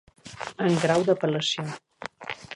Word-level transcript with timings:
En 0.67 0.79
grau 0.85 1.05
d'apel·lació. 1.11 1.67